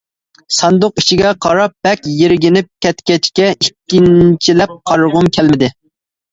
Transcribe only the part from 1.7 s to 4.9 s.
بەك يىرگىنىپ كەتكەچكە ئىككىنچىلەپ